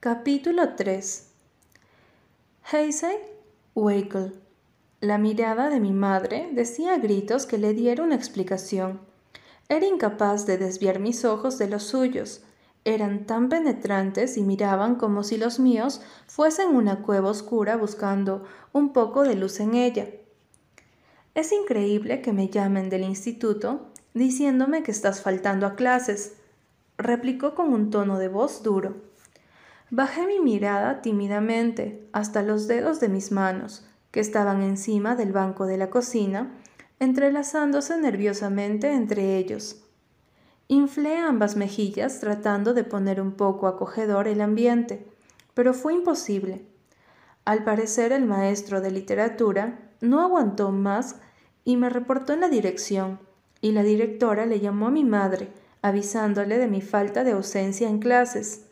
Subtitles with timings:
[0.00, 1.28] Capítulo 3
[2.70, 3.16] Hazel
[3.74, 4.40] Wakel.
[5.00, 9.00] La mirada de mi madre decía a gritos que le diera una explicación.
[9.68, 12.42] Era incapaz de desviar mis ojos de los suyos.
[12.84, 18.92] Eran tan penetrantes y miraban como si los míos fuesen una cueva oscura buscando un
[18.92, 20.06] poco de luz en ella.
[21.34, 26.36] Es increíble que me llamen del instituto diciéndome que estás faltando a clases,
[26.98, 29.07] replicó con un tono de voz duro.
[29.90, 35.64] Bajé mi mirada tímidamente hasta los dedos de mis manos, que estaban encima del banco
[35.64, 36.54] de la cocina,
[37.00, 39.84] entrelazándose nerviosamente entre ellos.
[40.66, 45.06] Inflé ambas mejillas tratando de poner un poco acogedor el ambiente,
[45.54, 46.66] pero fue imposible.
[47.46, 51.16] Al parecer el maestro de literatura no aguantó más
[51.64, 53.20] y me reportó en la dirección,
[53.62, 55.48] y la directora le llamó a mi madre,
[55.80, 58.67] avisándole de mi falta de ausencia en clases.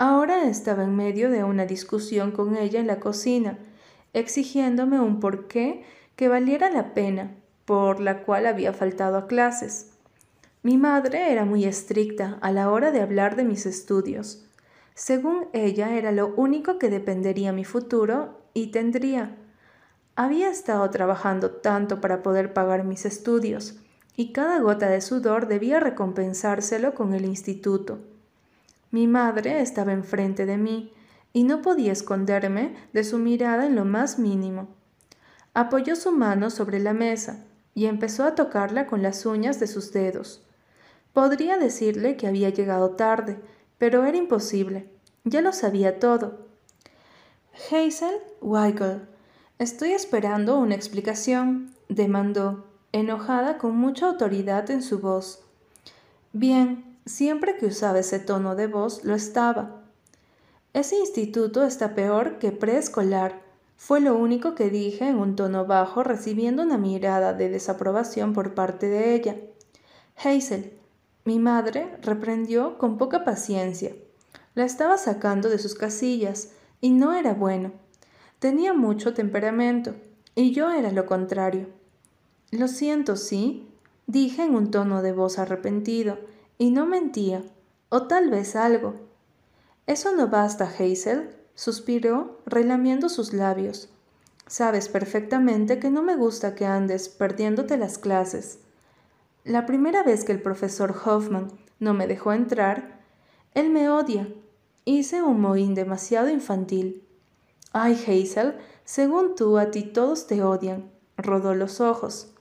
[0.00, 3.58] Ahora estaba en medio de una discusión con ella en la cocina,
[4.12, 5.82] exigiéndome un porqué
[6.14, 9.90] que valiera la pena, por la cual había faltado a clases.
[10.62, 14.46] Mi madre era muy estricta a la hora de hablar de mis estudios.
[14.94, 19.34] Según ella era lo único que dependería mi futuro y tendría.
[20.14, 23.80] Había estado trabajando tanto para poder pagar mis estudios,
[24.14, 27.98] y cada gota de sudor debía recompensárselo con el instituto.
[28.90, 30.92] Mi madre estaba enfrente de mí
[31.32, 34.68] y no podía esconderme de su mirada en lo más mínimo.
[35.54, 39.92] Apoyó su mano sobre la mesa y empezó a tocarla con las uñas de sus
[39.92, 40.42] dedos.
[41.12, 43.38] Podría decirle que había llegado tarde,
[43.76, 44.88] pero era imposible.
[45.24, 46.46] Ya lo sabía todo.
[47.70, 49.02] Hazel Weigel,
[49.58, 55.44] estoy esperando una explicación, demandó enojada con mucha autoridad en su voz.
[56.32, 59.82] Bien, siempre que usaba ese tono de voz lo estaba.
[60.74, 63.40] Ese instituto está peor que preescolar,
[63.76, 68.54] fue lo único que dije en un tono bajo recibiendo una mirada de desaprobación por
[68.54, 69.36] parte de ella.
[70.16, 70.72] Hazel,
[71.24, 73.94] mi madre, reprendió con poca paciencia.
[74.54, 77.72] La estaba sacando de sus casillas, y no era bueno.
[78.40, 79.94] Tenía mucho temperamento,
[80.34, 81.68] y yo era lo contrario.
[82.50, 83.68] Lo siento, sí,
[84.08, 86.18] dije en un tono de voz arrepentido,
[86.58, 87.42] y no mentía,
[87.88, 88.94] o tal vez algo.
[89.86, 93.88] Eso no basta, Hazel, suspiró, relamiendo sus labios.
[94.46, 98.58] Sabes perfectamente que no me gusta que andes perdiéndote las clases.
[99.44, 103.00] La primera vez que el profesor Hoffman no me dejó entrar,
[103.54, 104.28] él me odia.
[104.84, 107.06] Hice un mohín demasiado infantil.
[107.72, 110.90] Ay, Hazel, según tú, a ti todos te odian.
[111.16, 112.32] Rodó los ojos.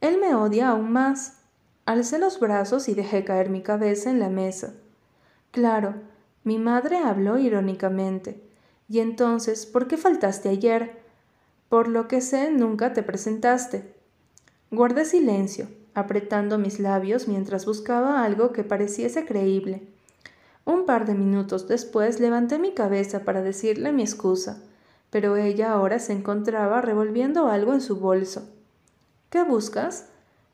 [0.00, 1.41] Él me odia aún más.
[1.84, 4.74] Alcé los brazos y dejé caer mi cabeza en la mesa.
[5.50, 5.94] Claro,
[6.44, 8.40] mi madre habló irónicamente.
[8.88, 11.02] ¿Y entonces por qué faltaste ayer?
[11.68, 13.94] Por lo que sé, nunca te presentaste.
[14.70, 19.82] Guardé silencio, apretando mis labios mientras buscaba algo que pareciese creíble.
[20.64, 24.62] Un par de minutos después levanté mi cabeza para decirle mi excusa,
[25.10, 28.48] pero ella ahora se encontraba revolviendo algo en su bolso.
[29.30, 30.11] ¿Qué buscas?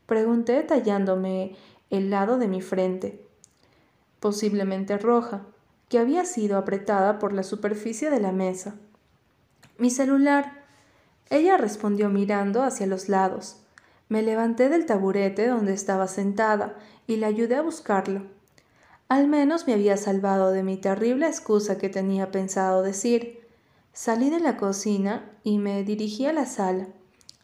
[0.08, 1.54] Pregunté tallándome
[1.90, 3.22] el lado de mi frente,
[4.20, 5.42] posiblemente roja,
[5.90, 8.76] que había sido apretada por la superficie de la mesa.
[9.76, 10.64] Mi celular.
[11.28, 13.60] Ella respondió mirando hacia los lados.
[14.08, 18.22] Me levanté del taburete donde estaba sentada y le ayudé a buscarlo.
[19.10, 23.46] Al menos me había salvado de mi terrible excusa que tenía pensado decir.
[23.92, 26.88] Salí de la cocina y me dirigí a la sala.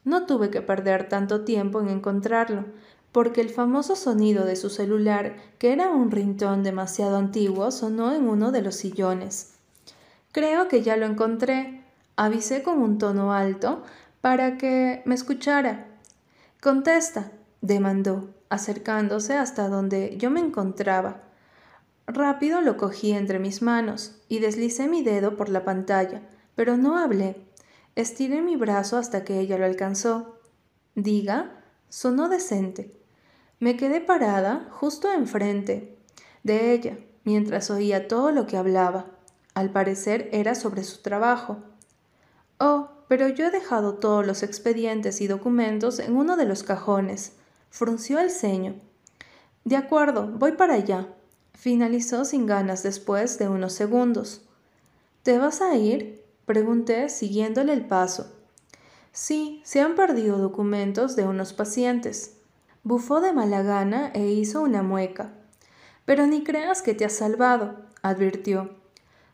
[0.04, 2.65] No tuve que perder tanto tiempo en encontrarlo,
[3.12, 8.28] porque el famoso sonido de su celular, que era un rintón demasiado antiguo, sonó en
[8.28, 9.54] uno de los sillones.
[10.32, 11.84] Creo que ya lo encontré,
[12.16, 13.82] avisé con un tono alto
[14.20, 15.87] para que me escuchara.
[16.60, 21.22] Contesta, demandó, acercándose hasta donde yo me encontraba.
[22.06, 26.20] Rápido lo cogí entre mis manos y deslicé mi dedo por la pantalla,
[26.55, 27.37] pero no hablé.
[27.96, 30.41] Estiré mi brazo hasta que ella lo alcanzó.
[30.94, 32.91] Diga, sonó decente.
[33.61, 35.96] Me quedé parada justo enfrente
[36.43, 39.06] de ella, mientras oía todo lo que hablaba.
[39.55, 41.58] Al parecer era sobre su trabajo.
[42.58, 47.35] Oh, pero yo he dejado todos los expedientes y documentos en uno de los cajones.
[47.70, 48.75] Frunció el ceño.
[49.64, 51.08] De acuerdo, voy para allá.
[51.52, 54.43] Finalizó sin ganas después de unos segundos.
[55.23, 56.24] ¿Te vas a ir?
[56.46, 58.32] Pregunté siguiéndole el paso.
[59.12, 62.38] Sí, se han perdido documentos de unos pacientes.
[62.82, 65.32] Bufó de mala gana e hizo una mueca.
[66.05, 68.76] Pero ni creas que te has salvado, advirtió.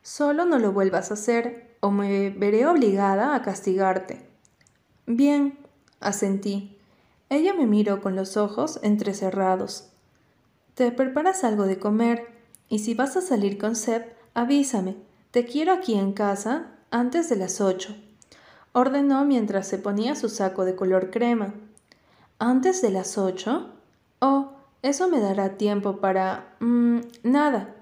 [0.02, 4.24] Solo no lo vuelvas a hacer o me veré obligada a castigarte.
[5.06, 5.58] Bien,
[5.98, 6.78] asentí.
[7.28, 9.90] Ella me miró con los ojos entrecerrados.
[10.74, 12.28] Te preparas algo de comer
[12.68, 14.04] y si vas a salir con Seb,
[14.34, 14.96] avísame.
[15.30, 17.94] Te quiero aquí en casa antes de las ocho.
[18.72, 21.54] Ordenó mientras se ponía su saco de color crema.
[22.38, 23.70] ¿Antes de las ocho?
[24.20, 24.52] Oh,
[24.82, 26.56] eso me dará tiempo para...
[26.60, 27.74] Mmm, nada.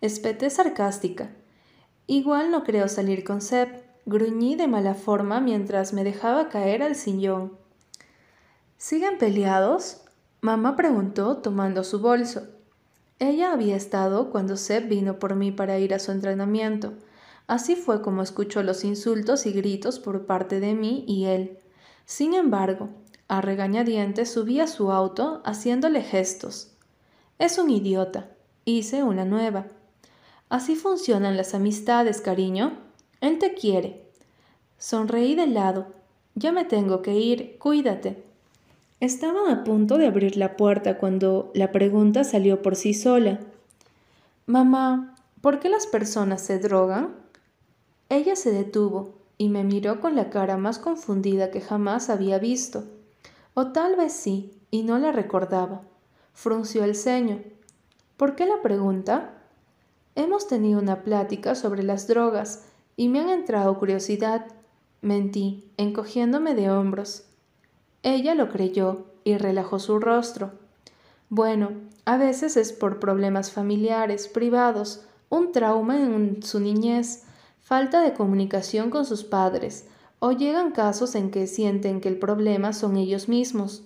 [0.00, 1.30] Espeté sarcástica.
[2.06, 3.84] Igual no creo salir con Seb.
[4.04, 7.52] Gruñí de mala forma mientras me dejaba caer al sillón.
[8.78, 10.02] ¿Siguen peleados?
[10.40, 12.42] Mamá preguntó tomando su bolso.
[13.18, 16.92] Ella había estado cuando Seb vino por mí para ir a su entrenamiento.
[17.46, 21.58] Así fue como escuchó los insultos y gritos por parte de mí y él.
[22.04, 22.88] Sin embargo,
[23.28, 26.72] a regañadientes subí a su auto haciéndole gestos.
[27.38, 28.30] Es un idiota.
[28.64, 29.66] Hice una nueva.
[30.48, 32.72] Así funcionan las amistades, cariño.
[33.20, 34.06] Él te quiere.
[34.78, 35.88] Sonreí de lado.
[36.34, 37.58] Ya me tengo que ir.
[37.58, 38.24] Cuídate.
[39.00, 43.40] Estaba a punto de abrir la puerta cuando la pregunta salió por sí sola.
[44.46, 47.14] Mamá, ¿por qué las personas se drogan?
[48.08, 52.84] Ella se detuvo y me miró con la cara más confundida que jamás había visto.
[53.54, 55.82] O tal vez sí, y no la recordaba.
[56.32, 57.42] Frunció el ceño.
[58.16, 59.42] ¿Por qué la pregunta?
[60.14, 62.64] Hemos tenido una plática sobre las drogas
[62.96, 64.46] y me han entrado curiosidad.
[65.02, 67.24] Mentí, encogiéndome de hombros.
[68.02, 70.52] Ella lo creyó y relajó su rostro.
[71.28, 71.72] Bueno,
[72.04, 77.25] a veces es por problemas familiares, privados, un trauma en su niñez,
[77.66, 79.86] falta de comunicación con sus padres,
[80.20, 83.82] o llegan casos en que sienten que el problema son ellos mismos.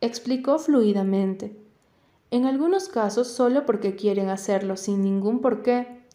[0.00, 1.54] Explicó fluidamente.
[2.30, 6.06] En algunos casos solo porque quieren hacerlo sin ningún porqué.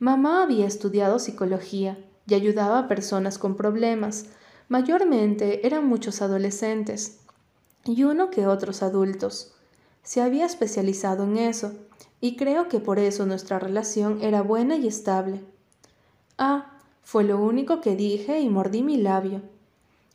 [0.00, 1.96] Mamá había estudiado psicología
[2.26, 4.26] y ayudaba a personas con problemas.
[4.68, 7.20] Mayormente eran muchos adolescentes
[7.84, 9.54] y uno que otros adultos.
[10.02, 11.70] Se había especializado en eso
[12.20, 15.53] y creo que por eso nuestra relación era buena y estable.
[16.38, 19.42] Ah, fue lo único que dije y mordí mi labio.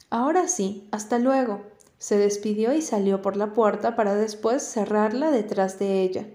[0.09, 1.61] Ahora sí, hasta luego.
[1.97, 6.25] Se despidió y salió por la puerta para después cerrarla detrás de ella.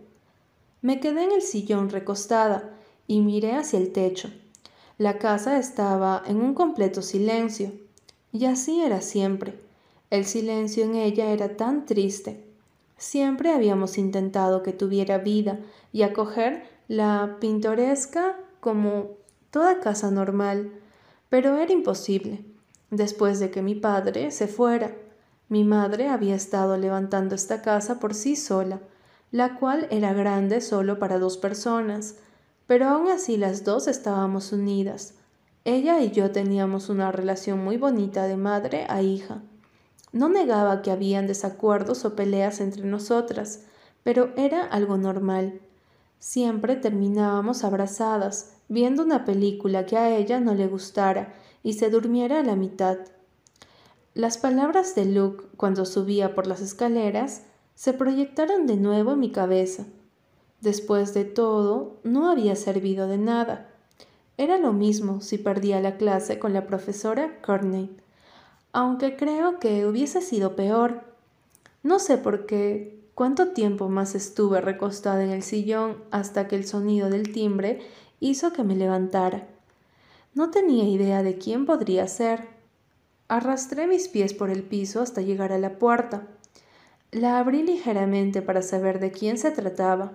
[0.82, 2.70] Me quedé en el sillón recostada
[3.06, 4.30] y miré hacia el techo.
[4.98, 7.72] La casa estaba en un completo silencio,
[8.32, 9.58] y así era siempre.
[10.10, 12.44] El silencio en ella era tan triste.
[12.96, 15.58] Siempre habíamos intentado que tuviera vida
[15.92, 19.08] y acoger la pintoresca como
[19.54, 20.72] toda casa normal,
[21.28, 22.44] pero era imposible.
[22.90, 24.96] Después de que mi padre se fuera,
[25.48, 28.80] mi madre había estado levantando esta casa por sí sola,
[29.30, 32.16] la cual era grande solo para dos personas,
[32.66, 35.14] pero aún así las dos estábamos unidas.
[35.64, 39.40] Ella y yo teníamos una relación muy bonita de madre a hija.
[40.10, 43.60] No negaba que habían desacuerdos o peleas entre nosotras,
[44.02, 45.60] pero era algo normal.
[46.18, 52.40] Siempre terminábamos abrazadas, viendo una película que a ella no le gustara y se durmiera
[52.40, 52.98] a la mitad.
[54.14, 57.42] Las palabras de Luke cuando subía por las escaleras
[57.74, 59.84] se proyectaron de nuevo en mi cabeza.
[60.60, 63.70] Después de todo, no había servido de nada.
[64.36, 67.96] Era lo mismo si perdía la clase con la profesora Courtney,
[68.72, 71.04] aunque creo que hubiese sido peor.
[71.82, 76.66] No sé por qué, cuánto tiempo más estuve recostada en el sillón hasta que el
[76.66, 77.80] sonido del timbre
[78.24, 79.46] hizo que me levantara.
[80.32, 82.48] No tenía idea de quién podría ser.
[83.28, 86.22] Arrastré mis pies por el piso hasta llegar a la puerta.
[87.12, 90.12] La abrí ligeramente para saber de quién se trataba.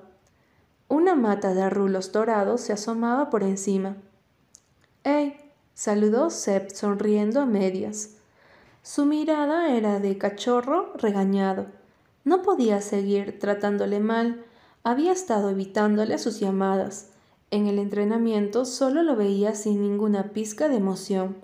[0.88, 3.96] Una mata de rulos dorados se asomaba por encima.
[5.04, 5.38] ¡Ey!
[5.76, 8.16] saludó Seb sonriendo a medias.
[8.82, 11.68] Su mirada era de cachorro regañado.
[12.24, 14.44] No podía seguir tratándole mal.
[14.84, 17.12] Había estado evitándole sus llamadas.
[17.52, 21.38] En el entrenamiento solo lo veía sin ninguna pizca de emoción.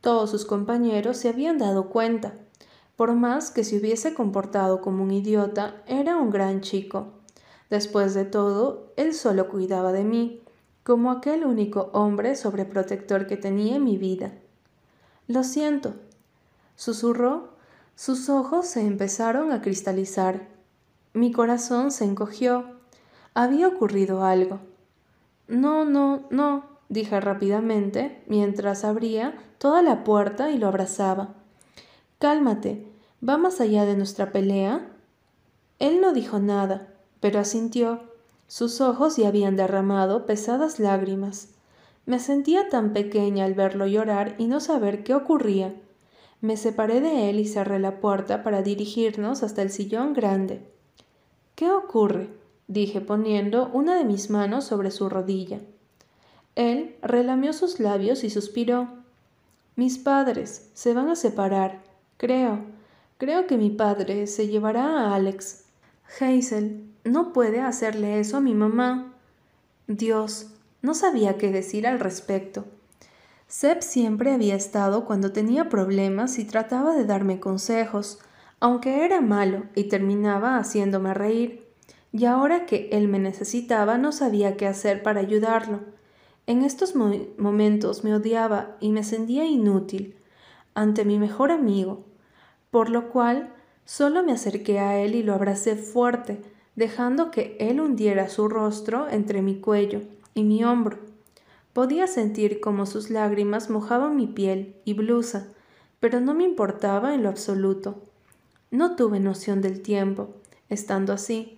[0.00, 2.34] Todos sus compañeros se habían dado cuenta.
[2.96, 7.12] Por más que se hubiese comportado como un idiota, era un gran chico.
[7.70, 10.42] Después de todo, él solo cuidaba de mí,
[10.82, 14.32] como aquel único hombre sobreprotector que tenía en mi vida.
[15.28, 15.94] Lo siento,
[16.74, 17.50] susurró.
[17.94, 20.48] Sus ojos se empezaron a cristalizar.
[21.12, 22.64] Mi corazón se encogió.
[23.34, 24.60] Había ocurrido algo.
[25.48, 31.34] No, no, no, dije rápidamente, mientras abría toda la puerta y lo abrazaba.
[32.18, 32.86] Cálmate,
[33.26, 34.86] ¿va más allá de nuestra pelea?
[35.78, 36.88] Él no dijo nada,
[37.20, 38.02] pero asintió,
[38.46, 41.54] Sus ojos ya habían derramado pesadas lágrimas.
[42.06, 45.74] Me sentía tan pequeña al verlo llorar y no saber qué ocurría.
[46.40, 50.62] Me separé de él y cerré la puerta para dirigirnos hasta el sillón grande.
[51.54, 52.30] ¿Qué ocurre?
[52.68, 55.58] Dije poniendo una de mis manos sobre su rodilla.
[56.54, 58.88] Él relamió sus labios y suspiró.
[59.76, 61.82] Mis padres se van a separar,
[62.16, 62.60] creo.
[63.16, 65.64] Creo que mi padre se llevará a Alex.
[66.20, 69.14] Hazel no puede hacerle eso a mi mamá.
[69.86, 70.48] Dios,
[70.82, 72.64] no sabía qué decir al respecto.
[73.46, 78.18] Seb siempre había estado cuando tenía problemas y trataba de darme consejos,
[78.60, 81.67] aunque era malo y terminaba haciéndome reír.
[82.12, 85.80] Y ahora que él me necesitaba no sabía qué hacer para ayudarlo.
[86.46, 90.16] En estos momentos me odiaba y me sentía inútil
[90.74, 92.04] ante mi mejor amigo,
[92.70, 93.52] por lo cual
[93.84, 96.40] solo me acerqué a él y lo abracé fuerte,
[96.76, 100.02] dejando que él hundiera su rostro entre mi cuello
[100.34, 100.98] y mi hombro.
[101.72, 105.48] Podía sentir cómo sus lágrimas mojaban mi piel y blusa,
[106.00, 108.02] pero no me importaba en lo absoluto.
[108.70, 110.30] No tuve noción del tiempo,
[110.68, 111.57] estando así,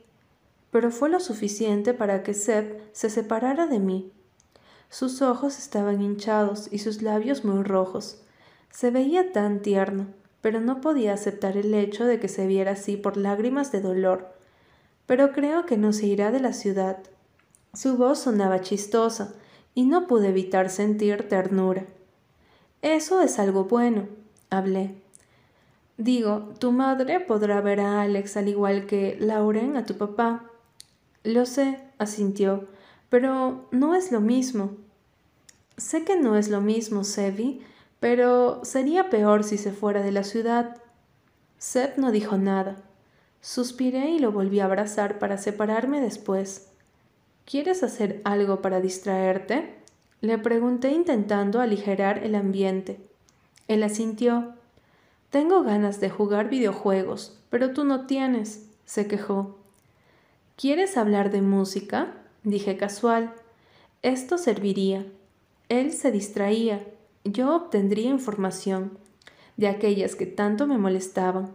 [0.70, 4.12] pero fue lo suficiente para que Seb se separara de mí.
[4.88, 8.22] Sus ojos estaban hinchados y sus labios muy rojos.
[8.70, 10.08] Se veía tan tierno,
[10.40, 14.32] pero no podía aceptar el hecho de que se viera así por lágrimas de dolor.
[15.06, 16.98] Pero creo que no se irá de la ciudad.
[17.72, 19.34] Su voz sonaba chistosa,
[19.74, 21.86] y no pude evitar sentir ternura.
[22.82, 24.08] Eso es algo bueno,
[24.50, 24.94] hablé.
[25.96, 30.49] Digo, tu madre podrá ver a Alex al igual que Lauren a tu papá.
[31.22, 32.66] Lo sé, asintió,
[33.10, 34.76] pero no es lo mismo.
[35.76, 37.62] Sé que no es lo mismo, Sevi,
[38.00, 40.78] pero sería peor si se fuera de la ciudad.
[41.58, 42.76] Seth no dijo nada.
[43.42, 46.68] Suspiré y lo volví a abrazar para separarme después.
[47.44, 49.74] ¿Quieres hacer algo para distraerte?
[50.22, 53.00] Le pregunté intentando aligerar el ambiente.
[53.68, 54.54] Él asintió.
[55.30, 59.59] Tengo ganas de jugar videojuegos, pero tú no tienes, se quejó.
[60.60, 62.12] ¿Quieres hablar de música?
[62.44, 63.32] dije casual.
[64.02, 65.06] Esto serviría.
[65.70, 66.84] Él se distraía.
[67.24, 68.98] Yo obtendría información
[69.56, 71.48] de aquellas que tanto me molestaban.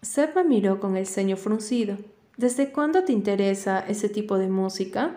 [0.00, 1.96] Seb me miró con el ceño fruncido.
[2.36, 5.16] ¿Desde cuándo te interesa ese tipo de música?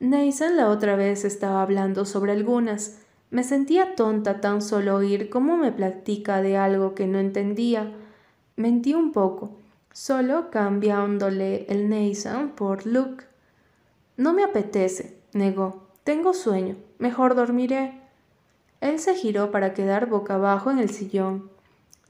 [0.00, 2.98] Nathan la otra vez estaba hablando sobre algunas.
[3.30, 7.94] Me sentía tonta tan solo oír cómo me platica de algo que no entendía.
[8.56, 9.52] Mentí un poco,
[9.96, 13.24] solo cambiándole el Nathan por Luke.
[14.18, 15.88] No me apetece, negó.
[16.04, 16.76] Tengo sueño.
[16.98, 18.02] Mejor dormiré.
[18.82, 21.50] Él se giró para quedar boca abajo en el sillón.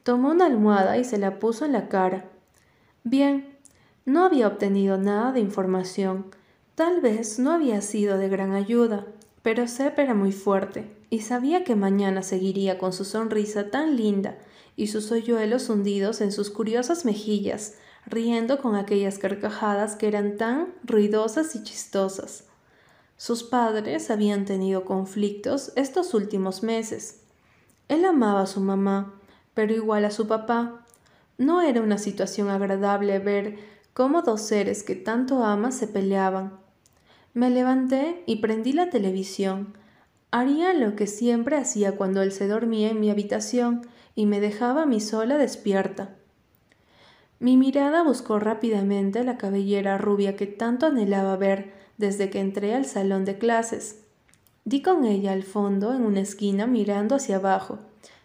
[0.03, 2.25] Tomó una almohada y se la puso en la cara.
[3.05, 3.57] Bien,
[4.05, 6.27] no había obtenido nada de información.
[6.75, 9.07] Tal vez no había sido de gran ayuda,
[9.43, 14.37] pero Sep era muy fuerte y sabía que mañana seguiría con su sonrisa tan linda
[14.77, 17.75] y sus hoyuelos hundidos en sus curiosas mejillas,
[18.07, 22.45] riendo con aquellas carcajadas que eran tan ruidosas y chistosas.
[23.17, 27.23] Sus padres habían tenido conflictos estos últimos meses.
[27.89, 29.15] Él amaba a su mamá,
[29.55, 30.85] pero igual a su papá.
[31.39, 33.59] No era una situación agradable ver
[33.95, 36.59] cómo dos seres que tanto ama se peleaban.
[37.33, 39.75] Me levanté y prendí la televisión.
[40.31, 44.83] Haría lo que siempre hacía cuando él se dormía en mi habitación y me dejaba
[44.83, 46.17] a mí sola despierta.
[47.39, 52.87] Mi mirada buscó rápidamente la cabellera rubia que tanto anhelaba ver desde que entré al
[52.87, 54.03] salón de clases.
[54.65, 57.79] Di con ella al fondo en una esquina mirando hacia abajo.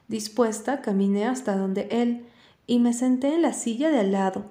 [0.07, 2.25] Dispuesta, caminé hasta donde él
[2.65, 4.45] y me senté en la silla de al lado.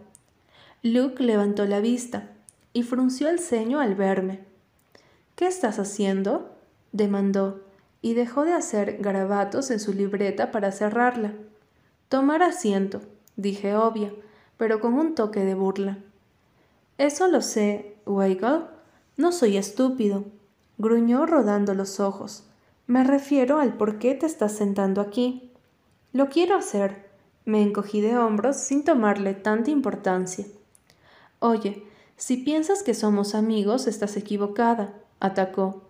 [0.83, 2.31] Luke levantó la vista
[2.73, 4.41] y frunció el ceño al verme.
[5.37, 6.55] ¿Qué estás haciendo?
[6.93, 7.63] demandó,
[8.03, 11.35] y dejó de hacer garabatos en su libreta para cerrarla.
[12.09, 13.01] Tomar asiento,
[13.37, 14.13] dije obvia,
[14.57, 15.99] pero con un toque de burla.
[16.99, 18.65] Eso lo sé, Weigel.
[19.17, 20.25] No soy estúpido,
[20.79, 22.45] gruñó rodando los ojos.
[22.87, 25.53] Me refiero al por qué te estás sentando aquí.
[26.13, 27.09] Lo quiero hacer.
[27.45, 30.47] Me encogí de hombros sin tomarle tanta importancia.
[31.39, 31.85] Oye,
[32.17, 35.90] si piensas que somos amigos, estás equivocada, atacó.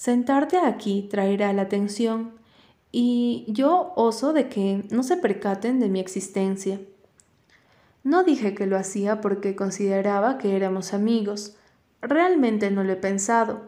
[0.00, 2.32] Sentarte aquí traerá la atención,
[2.90, 6.80] y yo oso de que no se percaten de mi existencia.
[8.02, 11.54] No dije que lo hacía porque consideraba que éramos amigos.
[12.00, 13.60] Realmente no lo he pensado,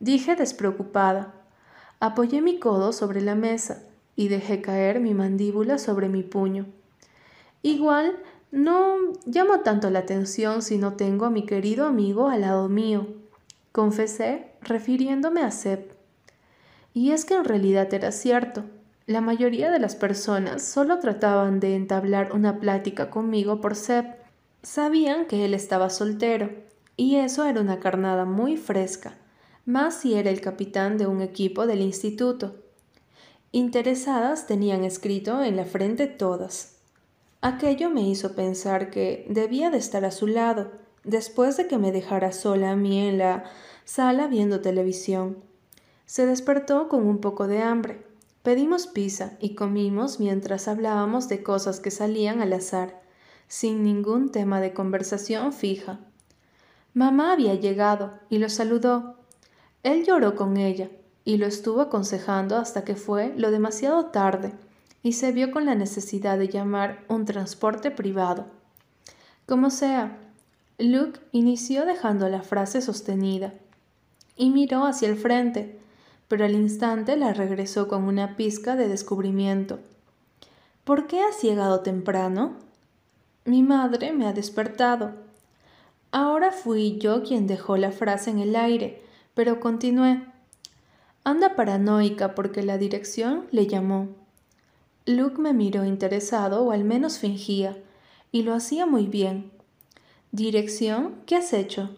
[0.00, 1.32] dije despreocupada.
[2.00, 3.84] Apoyé mi codo sobre la mesa
[4.16, 6.66] y dejé caer mi mandíbula sobre mi puño.
[7.62, 8.16] Igual
[8.50, 13.06] No llamo tanto la atención si no tengo a mi querido amigo al lado mío,
[13.78, 15.92] confesé, refiriéndome a Seb.
[16.94, 18.64] Y es que en realidad era cierto.
[19.06, 24.16] La mayoría de las personas solo trataban de entablar una plática conmigo por Seb.
[24.64, 26.50] Sabían que él estaba soltero,
[26.96, 29.14] y eso era una carnada muy fresca,
[29.64, 32.56] más si era el capitán de un equipo del instituto.
[33.52, 36.78] Interesadas tenían escrito en la frente todas.
[37.42, 40.72] Aquello me hizo pensar que debía de estar a su lado,
[41.04, 43.44] después de que me dejara sola a mí en la
[43.88, 45.38] sala viendo televisión.
[46.04, 48.04] Se despertó con un poco de hambre.
[48.42, 53.00] Pedimos pizza y comimos mientras hablábamos de cosas que salían al azar,
[53.46, 56.00] sin ningún tema de conversación fija.
[56.92, 59.16] Mamá había llegado y lo saludó.
[59.82, 60.90] Él lloró con ella
[61.24, 64.52] y lo estuvo aconsejando hasta que fue lo demasiado tarde
[65.02, 68.48] y se vio con la necesidad de llamar un transporte privado.
[69.46, 70.18] Como sea,
[70.76, 73.54] Luke inició dejando la frase sostenida
[74.38, 75.78] y miró hacia el frente,
[76.28, 79.80] pero al instante la regresó con una pizca de descubrimiento.
[80.84, 82.56] ¿Por qué has llegado temprano?
[83.44, 85.12] Mi madre me ha despertado.
[86.12, 89.02] Ahora fui yo quien dejó la frase en el aire,
[89.34, 90.24] pero continué.
[91.24, 94.08] Anda paranoica porque la dirección le llamó.
[95.04, 97.76] Luke me miró interesado, o al menos fingía,
[98.32, 99.50] y lo hacía muy bien.
[100.32, 101.16] ¿Dirección?
[101.26, 101.90] ¿Qué has hecho?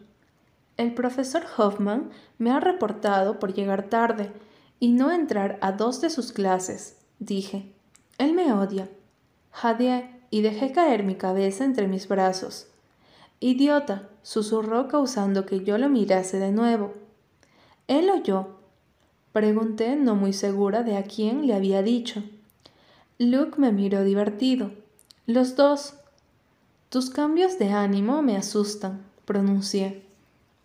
[0.77, 4.33] El profesor Hoffman me ha reportado por llegar tarde
[4.81, 7.71] y no entrar a dos de sus clases, dije.
[8.17, 8.89] Él me odia.
[9.53, 12.67] Jadeé y dejé caer mi cabeza entre mis brazos.
[13.41, 16.95] Idiota, susurró causando que yo lo mirase de nuevo.
[17.89, 18.57] ¿Él o yo?
[19.33, 22.23] Pregunté, no muy segura de a quién le había dicho.
[23.19, 24.71] Luke me miró divertido.
[25.27, 25.95] Los dos.
[26.89, 30.10] Tus cambios de ánimo me asustan, pronuncié.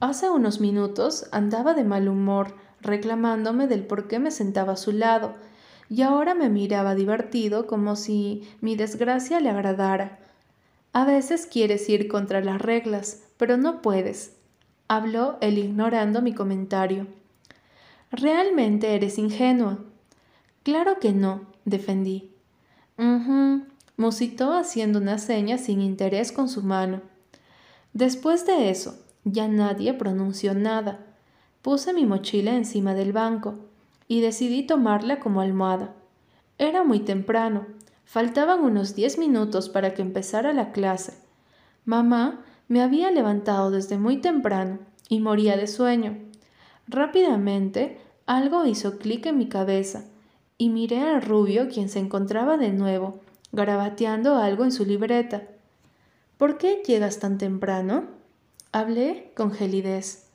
[0.01, 4.91] Hace unos minutos andaba de mal humor, reclamándome del por qué me sentaba a su
[4.91, 5.33] lado,
[5.89, 10.20] y ahora me miraba divertido como si mi desgracia le agradara.
[10.91, 14.33] A veces quieres ir contra las reglas, pero no puedes,
[14.87, 17.07] habló él ignorando mi comentario.
[18.11, 19.79] Realmente eres ingenua.
[20.63, 22.31] Claro que no, defendí.
[22.98, 23.67] Mhm,
[23.98, 27.01] musitó haciendo una seña sin interés con su mano.
[27.93, 31.00] Después de eso, ya nadie pronunció nada.
[31.61, 33.55] Puse mi mochila encima del banco
[34.07, 35.94] y decidí tomarla como almohada.
[36.57, 37.66] Era muy temprano,
[38.05, 41.16] faltaban unos diez minutos para que empezara la clase.
[41.83, 46.18] Mamá me había levantado desde muy temprano y moría de sueño.
[46.88, 50.05] Rápidamente algo hizo clic en mi cabeza
[50.57, 53.20] y miré al rubio quien se encontraba de nuevo,
[53.51, 55.44] garabateando algo en su libreta.
[56.38, 58.14] ¿Por qué llegas tan temprano?
[58.75, 60.25] Hablé con gelidez.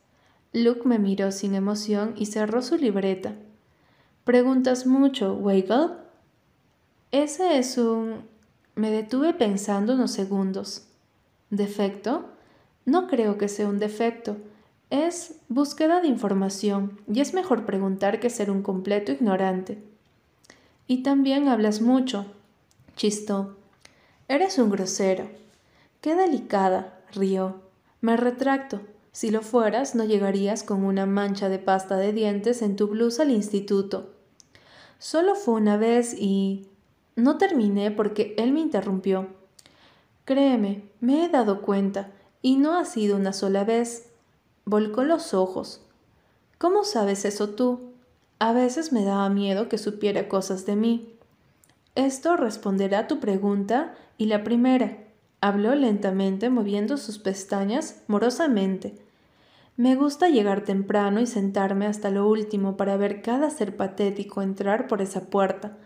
[0.55, 3.35] Luke me miró sin emoción y cerró su libreta.
[4.25, 5.91] ¿Preguntas mucho, Weigel?
[7.13, 8.23] Ese es un...
[8.77, 10.87] Me detuve pensando unos segundos.
[11.51, 12.31] ¿Defecto?
[12.87, 14.39] No creo que sea un defecto.
[14.89, 19.83] Es búsqueda de información y es mejor preguntar que ser un completo ignorante.
[20.87, 22.25] Y también hablas mucho,
[22.97, 23.59] chistó.
[24.29, 25.29] Eres un grosero.
[26.01, 27.69] Qué delicada, rió.
[28.01, 28.81] Me retracto.
[29.13, 33.23] Si lo fueras, no llegarías con una mancha de pasta de dientes en tu blusa
[33.25, 34.11] al instituto.
[34.99, 36.67] Solo fue una vez y...
[37.17, 39.29] No terminé porque él me interrumpió.
[40.25, 44.11] Créeme, me he dado cuenta, y no ha sido una sola vez.
[44.65, 45.83] Volcó los ojos.
[46.57, 47.91] ¿Cómo sabes eso tú?
[48.39, 51.15] A veces me daba miedo que supiera cosas de mí.
[51.95, 55.10] Esto responderá a tu pregunta y la primera.
[55.43, 58.95] Habló lentamente, moviendo sus pestañas morosamente.
[59.77, 64.87] Me gusta llegar temprano y sentarme hasta lo último para ver cada ser patético entrar
[64.87, 65.79] por esa puerta.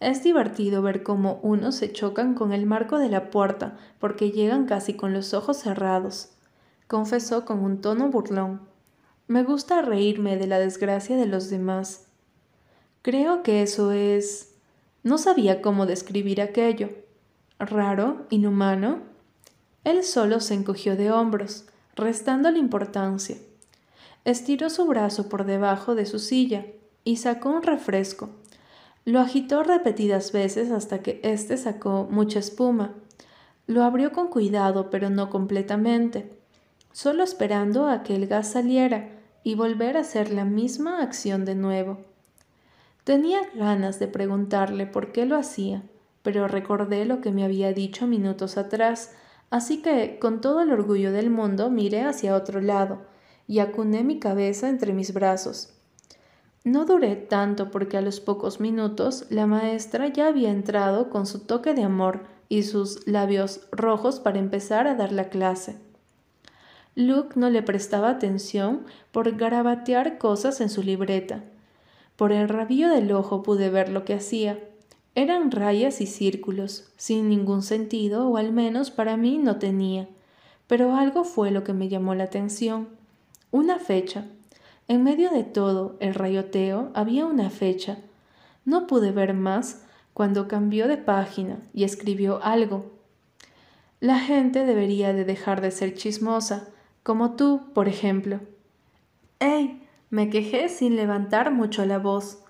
[0.00, 4.66] Es divertido ver cómo unos se chocan con el marco de la puerta porque llegan
[4.66, 6.32] casi con los ojos cerrados,
[6.86, 8.60] confesó con un tono burlón.
[9.28, 12.08] Me gusta reírme de la desgracia de los demás.
[13.00, 14.54] Creo que eso es...
[15.02, 16.90] No sabía cómo describir aquello.
[17.60, 18.26] ¿Raro?
[18.30, 19.00] ¿Inhumano?
[19.84, 23.36] Él solo se encogió de hombros, restando la importancia.
[24.24, 26.64] Estiró su brazo por debajo de su silla
[27.04, 28.30] y sacó un refresco.
[29.04, 32.94] Lo agitó repetidas veces hasta que éste sacó mucha espuma.
[33.66, 36.30] Lo abrió con cuidado, pero no completamente,
[36.92, 39.10] solo esperando a que el gas saliera
[39.44, 41.98] y volver a hacer la misma acción de nuevo.
[43.04, 45.82] Tenía ganas de preguntarle por qué lo hacía,
[46.22, 49.12] pero recordé lo que me había dicho minutos atrás,
[49.50, 53.02] así que con todo el orgullo del mundo miré hacia otro lado
[53.46, 55.74] y acuné mi cabeza entre mis brazos.
[56.62, 61.40] No duré tanto porque a los pocos minutos la maestra ya había entrado con su
[61.40, 65.78] toque de amor y sus labios rojos para empezar a dar la clase.
[66.94, 71.44] Luke no le prestaba atención por garabatear cosas en su libreta.
[72.16, 74.58] Por el rabillo del ojo pude ver lo que hacía.
[75.14, 80.08] Eran rayas y círculos, sin ningún sentido, o al menos para mí no tenía.
[80.66, 82.88] Pero algo fue lo que me llamó la atención.
[83.50, 84.26] Una fecha.
[84.86, 87.98] En medio de todo el rayoteo había una fecha.
[88.64, 92.92] No pude ver más cuando cambió de página y escribió algo.
[94.00, 96.68] La gente debería de dejar de ser chismosa,
[97.02, 98.40] como tú, por ejemplo.
[99.40, 99.82] ¡Ey!
[100.10, 102.42] me quejé sin levantar mucho la voz.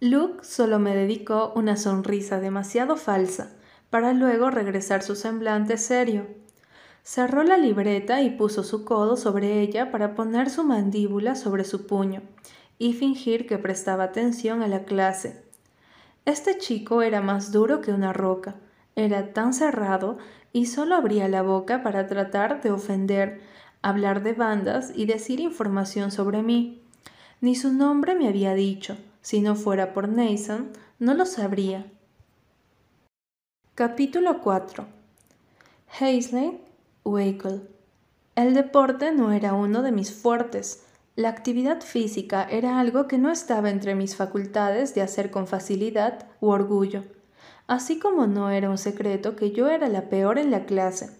[0.00, 3.52] Luke solo me dedicó una sonrisa demasiado falsa,
[3.88, 6.26] para luego regresar su semblante serio.
[7.02, 11.86] Cerró la libreta y puso su codo sobre ella para poner su mandíbula sobre su
[11.86, 12.20] puño
[12.78, 15.42] y fingir que prestaba atención a la clase.
[16.26, 18.56] Este chico era más duro que una roca,
[18.96, 20.18] era tan cerrado
[20.52, 23.40] y solo abría la boca para tratar de ofender,
[23.80, 26.82] hablar de bandas y decir información sobre mí.
[27.40, 31.90] Ni su nombre me había dicho, si no fuera por Nathan, no lo sabría.
[33.74, 34.86] Capítulo 4
[35.98, 36.60] Hazley
[37.02, 37.68] Wakel.
[38.36, 40.84] El deporte no era uno de mis fuertes.
[41.16, 46.28] La actividad física era algo que no estaba entre mis facultades de hacer con facilidad
[46.40, 47.02] u orgullo,
[47.66, 51.10] así como no era un secreto que yo era la peor en la clase.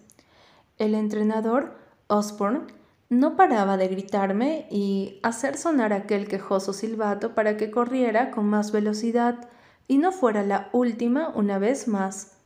[0.77, 1.75] El entrenador,
[2.07, 2.67] Osborne,
[3.09, 8.71] no paraba de gritarme y hacer sonar aquel quejoso silbato para que corriera con más
[8.71, 9.49] velocidad
[9.87, 12.37] y no fuera la última una vez más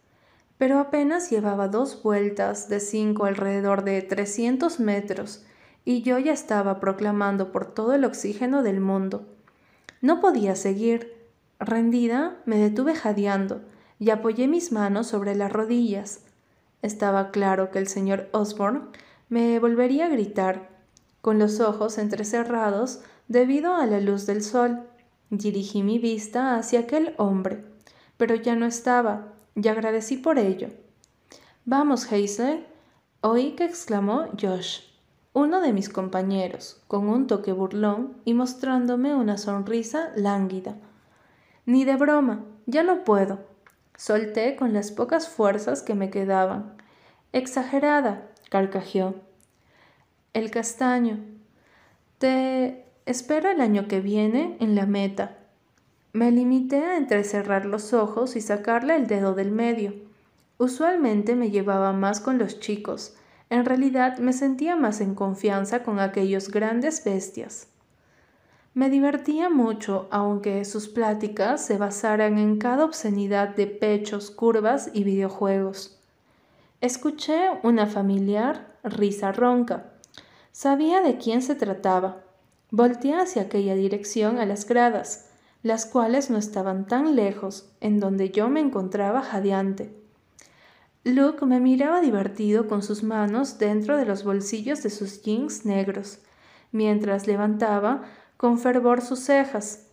[0.61, 5.43] pero apenas llevaba dos vueltas de cinco alrededor de 300 metros,
[5.85, 9.25] y yo ya estaba proclamando por todo el oxígeno del mundo.
[10.01, 11.17] No podía seguir.
[11.59, 13.63] Rendida, me detuve jadeando
[13.97, 16.25] y apoyé mis manos sobre las rodillas.
[16.83, 18.81] Estaba claro que el señor Osborne
[19.31, 20.67] me volvería a gritar,
[21.21, 24.81] con los ojos entrecerrados debido a la luz del sol.
[25.29, 27.63] Dirigí mi vista hacia aquel hombre,
[28.17, 30.67] pero ya no estaba, y agradecí por ello.
[31.63, 32.67] Vamos, Hazel,
[33.21, 34.81] oí que exclamó Josh,
[35.31, 40.75] uno de mis compañeros, con un toque burlón y mostrándome una sonrisa lánguida.
[41.65, 43.39] Ni de broma, ya no puedo.
[43.95, 46.75] Solté con las pocas fuerzas que me quedaban.
[47.31, 49.15] Exagerada, carcajeó.
[50.33, 51.19] El castaño.
[52.17, 55.37] Te espero el año que viene en la meta.
[56.11, 59.93] Me limité a entrecerrar los ojos y sacarle el dedo del medio.
[60.57, 63.15] Usualmente me llevaba más con los chicos.
[63.49, 67.69] En realidad me sentía más en confianza con aquellos grandes bestias.
[68.73, 75.05] Me divertía mucho, aunque sus pláticas se basaran en cada obscenidad de pechos, curvas y
[75.05, 76.00] videojuegos.
[76.81, 79.91] Escuché una familiar risa ronca.
[80.51, 82.23] Sabía de quién se trataba.
[82.71, 85.27] Volteé hacia aquella dirección a las gradas
[85.63, 89.93] las cuales no estaban tan lejos, en donde yo me encontraba jadeante.
[91.03, 96.17] Luke me miraba divertido con sus manos dentro de los bolsillos de sus jeans negros,
[96.71, 98.05] mientras levantaba
[98.37, 99.87] con fervor sus cejas.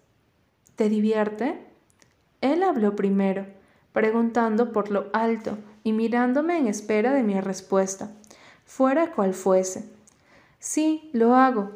[0.74, 1.66] ¿Te divierte?
[2.40, 3.46] Él habló primero,
[3.92, 8.10] preguntando por lo alto y mirándome en espera de mi respuesta,
[8.64, 9.88] fuera cual fuese.
[10.58, 11.72] Sí, lo hago.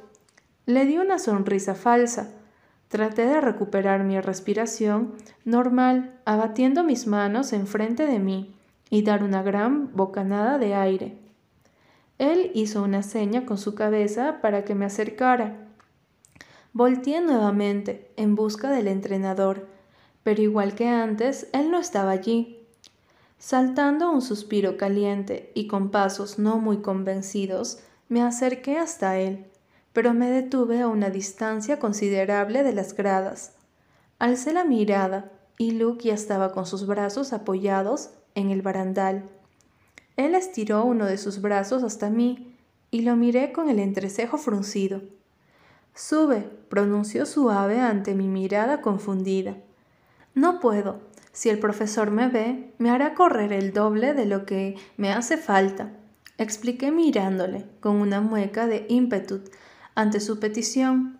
[0.67, 2.31] Le di una sonrisa falsa,
[2.93, 5.15] Traté de recuperar mi respiración
[5.47, 8.55] normal, abatiendo mis manos enfrente de mí
[8.91, 11.17] y dar una gran bocanada de aire.
[12.19, 15.69] Él hizo una seña con su cabeza para que me acercara.
[16.75, 19.69] Volteé nuevamente en busca del entrenador,
[20.23, 22.62] pero igual que antes, él no estaba allí.
[23.43, 29.47] Saltando un suspiro caliente y con pasos no muy convencidos, me acerqué hasta él
[29.93, 33.53] pero me detuve a una distancia considerable de las gradas.
[34.19, 39.29] Alcé la mirada y Luke ya estaba con sus brazos apoyados en el barandal.
[40.17, 42.57] Él estiró uno de sus brazos hasta mí
[42.91, 45.03] y lo miré con el entrecejo fruncido.
[45.95, 49.57] Sube, pronunció suave ante mi mirada confundida.
[50.35, 51.01] No puedo.
[51.33, 55.39] Si el profesor me ve, me hará correr el doble de lo que me hace
[55.39, 55.91] falta.
[56.39, 59.41] Expliqué mirándole, con una mueca de ímpetu
[59.95, 61.19] ante su petición.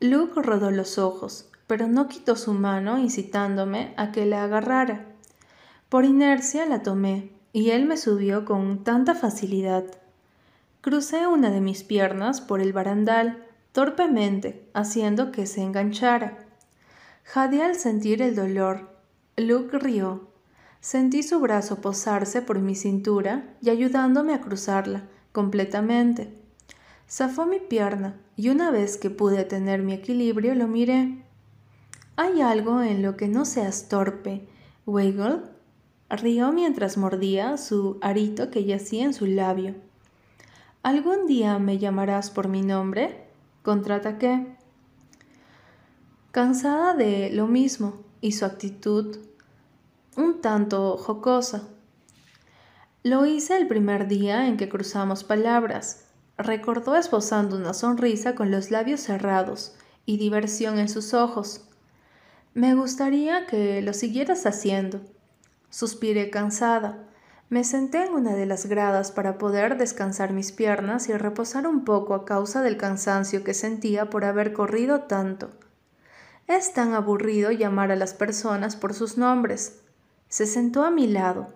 [0.00, 5.06] Luke rodó los ojos, pero no quitó su mano incitándome a que la agarrara.
[5.88, 9.84] Por inercia la tomé y él me subió con tanta facilidad.
[10.80, 16.38] Crucé una de mis piernas por el barandal, torpemente, haciendo que se enganchara.
[17.24, 18.93] Jadeé al sentir el dolor.
[19.36, 20.28] Luke rió.
[20.80, 26.32] Sentí su brazo posarse por mi cintura y ayudándome a cruzarla completamente.
[27.10, 31.24] Zafó mi pierna y una vez que pude tener mi equilibrio lo miré.
[32.14, 34.46] ¿Hay algo en lo que no seas torpe,
[34.86, 35.42] Weigel?
[36.08, 39.74] Rió mientras mordía su arito que yacía en su labio.
[40.84, 43.24] ¿Algún día me llamarás por mi nombre?
[43.64, 44.46] Contraataqué.
[46.30, 49.18] Cansada de lo mismo y su actitud
[50.16, 51.64] un tanto jocosa.
[53.02, 56.06] Lo hice el primer día en que cruzamos palabras.
[56.38, 61.68] Recordó esbozando una sonrisa con los labios cerrados y diversión en sus ojos.
[62.54, 65.02] Me gustaría que lo siguieras haciendo.
[65.68, 67.06] Suspiré cansada.
[67.50, 71.84] Me senté en una de las gradas para poder descansar mis piernas y reposar un
[71.84, 75.50] poco a causa del cansancio que sentía por haber corrido tanto.
[76.46, 79.80] Es tan aburrido llamar a las personas por sus nombres.
[80.28, 81.48] Se sentó a mi lado.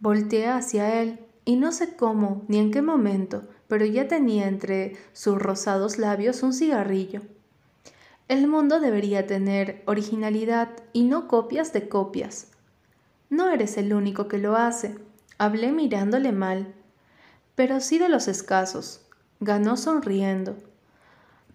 [0.00, 4.96] Volteé hacia él y no sé cómo ni en qué momento, pero ya tenía entre
[5.12, 7.22] sus rosados labios un cigarrillo.
[8.28, 12.52] El mundo debería tener originalidad y no copias de copias.
[13.28, 14.96] No eres el único que lo hace,
[15.36, 16.74] hablé mirándole mal,
[17.54, 19.06] pero sí de los escasos.
[19.40, 20.56] Ganó sonriendo.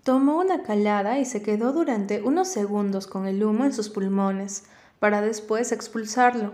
[0.07, 4.63] Tomó una calada y se quedó durante unos segundos con el humo en sus pulmones,
[4.99, 6.53] para después expulsarlo.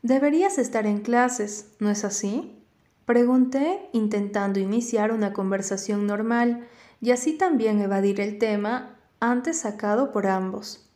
[0.00, 2.58] Deberías estar en clases, ¿no es así?
[3.04, 6.66] Pregunté, intentando iniciar una conversación normal
[7.02, 10.88] y así también evadir el tema antes sacado por ambos.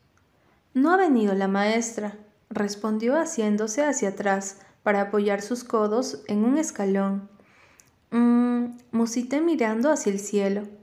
[0.72, 2.16] No ha venido la maestra,
[2.48, 7.28] respondió haciéndose hacia atrás para apoyar sus codos en un escalón.
[8.12, 10.79] Mmm, musité mirando hacia el cielo.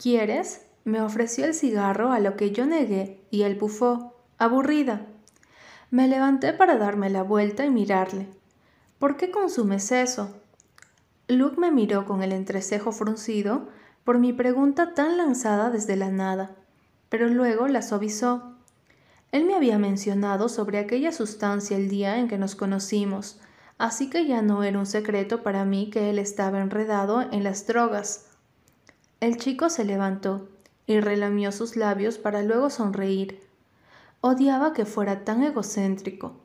[0.00, 0.62] ¿Quieres?
[0.84, 5.04] Me ofreció el cigarro a lo que yo negué y él bufó aburrida.
[5.90, 8.26] Me levanté para darme la vuelta y mirarle.
[8.98, 10.40] ¿Por qué consumes eso?
[11.28, 13.68] Luke me miró con el entrecejo fruncido
[14.02, 16.56] por mi pregunta tan lanzada desde la nada,
[17.10, 18.54] pero luego la suavizó.
[19.32, 23.38] Él me había mencionado sobre aquella sustancia el día en que nos conocimos,
[23.76, 27.66] así que ya no era un secreto para mí que él estaba enredado en las
[27.66, 28.29] drogas.
[29.20, 30.48] El chico se levantó
[30.86, 33.40] y relamió sus labios para luego sonreír.
[34.22, 36.36] Odiaba que fuera tan egocéntrico.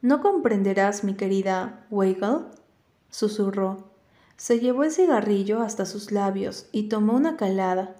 [0.00, 2.46] No comprenderás, mi querida Weigel,
[3.10, 3.88] susurró.
[4.36, 7.96] Se llevó el cigarrillo hasta sus labios y tomó una calada.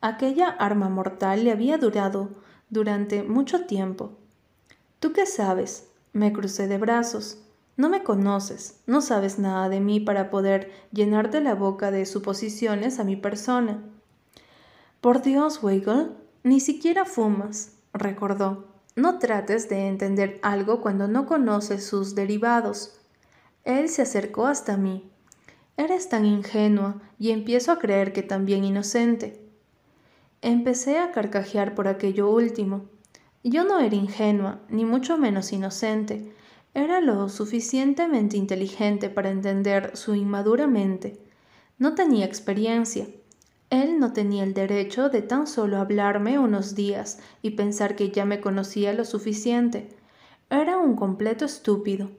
[0.00, 2.30] Aquella arma mortal le había durado
[2.70, 4.12] durante mucho tiempo.
[5.00, 5.88] ¿Tú qué sabes?
[6.14, 7.38] Me crucé de brazos.
[7.76, 12.98] No me conoces, no sabes nada de mí para poder llenarte la boca de suposiciones
[12.98, 13.82] a mi persona.
[15.02, 16.12] Por Dios, Weigel,
[16.42, 18.66] ni siquiera fumas recordó.
[18.94, 22.98] No trates de entender algo cuando no conoces sus derivados.
[23.64, 25.10] Él se acercó hasta mí.
[25.76, 29.46] Eres tan ingenua y empiezo a creer que también inocente.
[30.40, 32.86] Empecé a carcajear por aquello último.
[33.44, 36.32] Yo no era ingenua, ni mucho menos inocente.
[36.76, 41.18] Era lo suficientemente inteligente para entender su inmadura mente.
[41.78, 43.06] No tenía experiencia,
[43.70, 48.26] él no tenía el derecho de tan solo hablarme unos días y pensar que ya
[48.26, 49.88] me conocía lo suficiente.
[50.50, 52.10] Era un completo estúpido.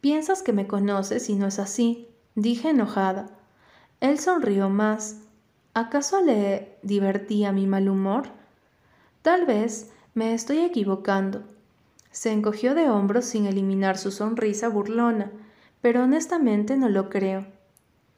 [0.00, 3.36] Piensas que me conoces y no es así, dije enojada.
[4.00, 5.20] Él sonrió más.
[5.74, 8.28] ¿Acaso le divertía mi mal humor?
[9.20, 11.42] Tal vez me estoy equivocando.
[12.10, 15.30] Se encogió de hombros sin eliminar su sonrisa burlona,
[15.80, 17.46] pero honestamente no lo creo.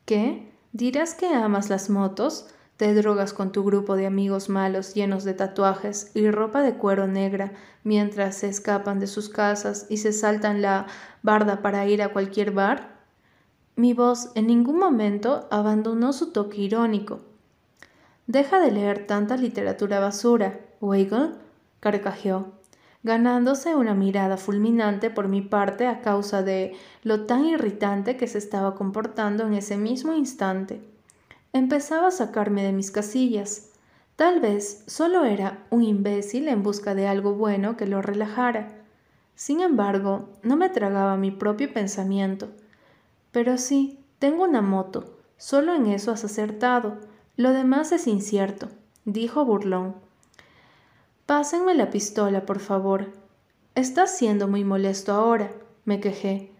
[0.04, 0.52] ¿Qué?
[0.72, 5.34] Dirás que amas las motos, te drogas con tu grupo de amigos malos llenos de
[5.34, 7.52] tatuajes y ropa de cuero negra
[7.84, 10.86] mientras se escapan de sus casas y se saltan la
[11.22, 12.96] barda para ir a cualquier bar?
[13.76, 17.20] Mi voz en ningún momento abandonó su toque irónico.
[18.26, 21.34] Deja de leer tanta literatura basura, Weigel,
[21.80, 22.59] carcajeó
[23.02, 28.38] ganándose una mirada fulminante por mi parte a causa de lo tan irritante que se
[28.38, 30.82] estaba comportando en ese mismo instante.
[31.52, 33.70] Empezaba a sacarme de mis casillas.
[34.16, 38.68] Tal vez solo era un imbécil en busca de algo bueno que lo relajara.
[39.34, 42.50] Sin embargo, no me tragaba mi propio pensamiento.
[43.32, 45.16] Pero sí, tengo una moto.
[45.38, 46.98] Solo en eso has acertado.
[47.36, 48.68] Lo demás es incierto,
[49.06, 49.94] dijo burlón.
[51.30, 53.12] Pásenme la pistola, por favor.
[53.76, 55.52] Estás siendo muy molesto ahora,
[55.84, 56.50] me quejé.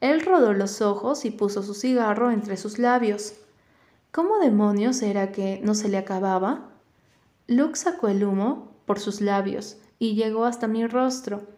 [0.00, 3.34] Él rodó los ojos y puso su cigarro entre sus labios.
[4.12, 6.70] ¿Cómo demonios era que no se le acababa?
[7.48, 11.48] Luke sacó el humo por sus labios y llegó hasta mi rostro.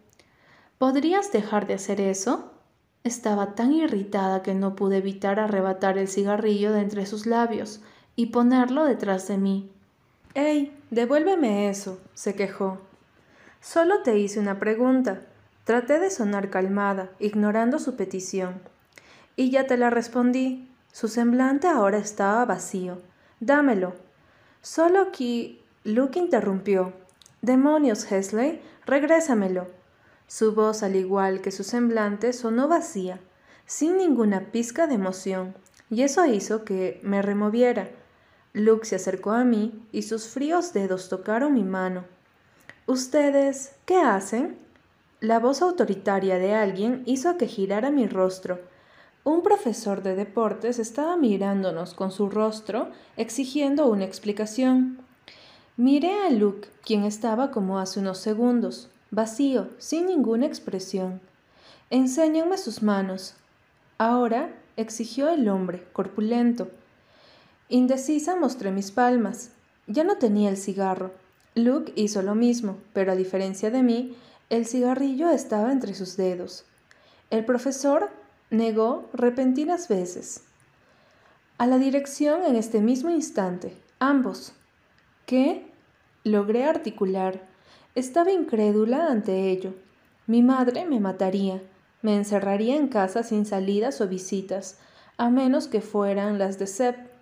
[0.79, 2.53] ¿Podrías dejar de hacer eso?
[3.05, 7.83] Estaba tan irritada que no pude evitar arrebatar el cigarrillo de entre sus labios
[8.14, 9.76] y ponerlo detrás de mí.
[10.37, 10.79] ¡Ey!
[10.90, 12.77] Devuélveme eso, se quejó.
[13.62, 15.22] Solo te hice una pregunta.
[15.64, 18.61] Traté de sonar calmada, ignorando su petición.
[19.35, 20.70] Y ya te la respondí.
[20.92, 22.99] Su semblante ahora estaba vacío.
[23.40, 23.94] Dámelo.
[24.61, 25.62] Solo aquí.
[25.85, 26.92] Luke interrumpió.
[27.40, 29.68] Demonios, Hesley, regrésamelo.
[30.27, 33.20] Su voz, al igual que su semblante, sonó vacía,
[33.64, 35.55] sin ninguna pizca de emoción,
[35.88, 37.88] y eso hizo que me removiera.
[38.57, 42.05] Luke se acercó a mí y sus fríos dedos tocaron mi mano.
[42.87, 44.57] ¿Ustedes qué hacen?
[45.21, 48.59] La voz autoritaria de alguien hizo que girara mi rostro.
[49.25, 52.88] Un profesor de deportes estaba mirándonos con su rostro,
[53.19, 55.01] exigiendo una explicación.
[55.77, 61.21] Miré a Luke, quien estaba como hace unos segundos, vacío, sin ninguna expresión.
[61.90, 63.35] Enséñenme sus manos.
[63.99, 66.69] Ahora, exigió el hombre, corpulento.
[67.68, 69.50] Indecisa mostré mis palmas.
[69.87, 71.12] Ya no tenía el cigarro.
[71.55, 74.16] Luke hizo lo mismo, pero a diferencia de mí,
[74.50, 76.64] el cigarrillo estaba entre sus dedos.
[77.31, 78.11] El profesor
[78.50, 80.44] negó repentinas veces.
[81.59, 84.52] A la dirección en este mismo instante, ambos.
[85.24, 85.66] ¿Qué?
[86.22, 87.42] Logré articular.
[87.94, 89.74] Estaba incrédula ante ello.
[90.29, 91.62] Mi madre me mataría,
[92.02, 94.79] me encerraría en casa sin salidas o visitas,
[95.16, 97.15] a menos que fueran las de Sepp.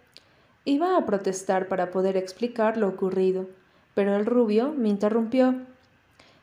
[0.65, 3.47] Iba a protestar para poder explicar lo ocurrido
[3.95, 5.55] pero el rubio me interrumpió.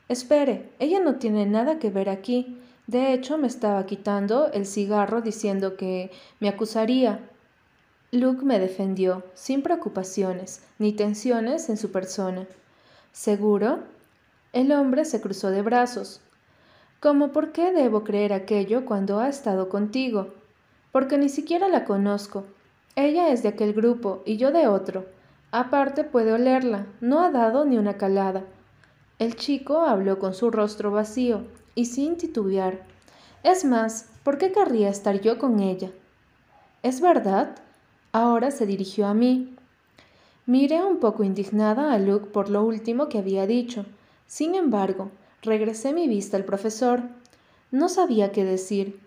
[0.08, 2.58] Espere, ella no tiene nada que ver aquí.
[2.86, 7.20] De hecho, me estaba quitando el cigarro diciendo que me acusaría.
[8.10, 12.46] Luke me defendió, sin preocupaciones ni tensiones en su persona.
[13.12, 13.80] ¿Seguro?
[14.52, 16.20] El hombre se cruzó de brazos.
[17.00, 20.34] ¿Cómo por qué debo creer aquello cuando ha estado contigo?
[20.90, 22.44] Porque ni siquiera la conozco.
[22.94, 25.06] Ella es de aquel grupo y yo de otro.
[25.50, 28.44] Aparte puede olerla, no ha dado ni una calada.
[29.18, 32.82] El chico habló con su rostro vacío y sin titubear.
[33.42, 35.90] Es más, ¿por qué querría estar yo con ella?
[36.82, 37.56] ¿Es verdad?
[38.12, 39.56] Ahora se dirigió a mí.
[40.44, 43.86] Miré un poco indignada a Luke por lo último que había dicho.
[44.26, 45.10] Sin embargo,
[45.42, 47.02] regresé mi vista al profesor.
[47.70, 49.00] No sabía qué decir.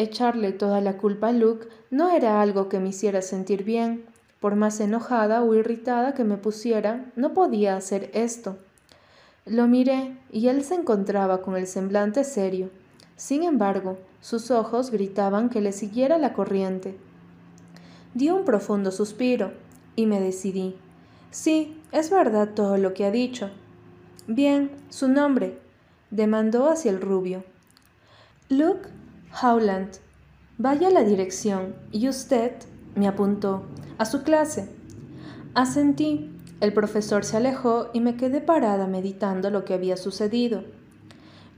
[0.00, 4.06] Echarle toda la culpa a Luke no era algo que me hiciera sentir bien.
[4.40, 8.56] Por más enojada o irritada que me pusiera, no podía hacer esto.
[9.44, 12.70] Lo miré y él se encontraba con el semblante serio.
[13.16, 16.96] Sin embargo, sus ojos gritaban que le siguiera la corriente.
[18.14, 19.52] Di un profundo suspiro
[19.96, 20.76] y me decidí.
[21.30, 23.50] Sí, es verdad todo lo que ha dicho.
[24.26, 25.58] Bien, su nombre,
[26.10, 27.44] demandó hacia el rubio.
[28.48, 28.88] Luke
[29.32, 29.98] Howland.
[30.58, 32.52] Vaya a la dirección y usted,
[32.94, 33.64] me apuntó,
[33.98, 34.68] a su clase.
[35.54, 36.36] Asentí.
[36.60, 40.64] El profesor se alejó y me quedé parada meditando lo que había sucedido.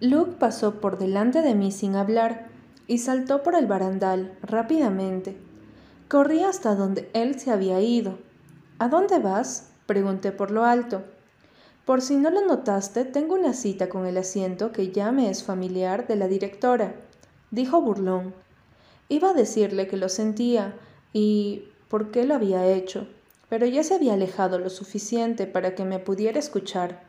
[0.01, 2.47] Luke pasó por delante de mí sin hablar
[2.87, 5.37] y saltó por el barandal rápidamente.
[6.07, 8.19] Corrí hasta donde él se había ido.
[8.79, 9.71] ¿A dónde vas?
[9.87, 11.03] pregunté por lo alto.
[11.85, 15.43] Por si no lo notaste, tengo una cita con el asiento que ya me es
[15.43, 16.95] familiar de la directora,
[17.53, 18.35] dijo burlón.
[19.09, 20.75] Iba a decirle que lo sentía
[21.13, 23.07] y por qué lo había hecho,
[23.49, 27.03] pero ya se había alejado lo suficiente para que me pudiera escuchar.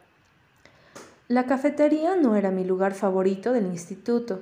[1.30, 4.42] La cafetería no era mi lugar favorito del instituto.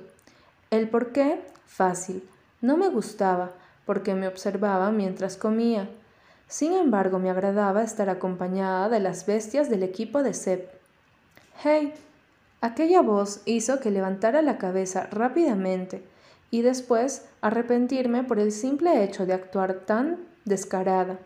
[0.70, 2.28] El por qué, fácil.
[2.60, 3.52] No me gustaba,
[3.86, 5.88] porque me observaba mientras comía.
[6.48, 10.68] Sin embargo, me agradaba estar acompañada de las bestias del equipo de Sep.
[11.62, 11.94] ¡Hey!
[12.62, 16.04] Aquella voz hizo que levantara la cabeza rápidamente
[16.52, 21.18] y después arrepentirme por el simple hecho de actuar tan descarada.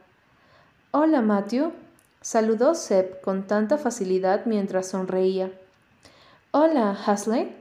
[0.93, 1.73] Hola, Matthew,
[2.23, 5.53] saludó Seb con tanta facilidad mientras sonreía.
[6.53, 7.55] Hola, Hasley.